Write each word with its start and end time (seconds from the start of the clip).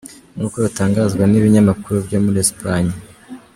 Nkuko 0.35 0.57
bitangazwa 0.65 1.23
nibinyamakuru 1.27 1.95
byo 2.05 2.17
muri 2.23 2.37
Esipanye. 2.43 2.93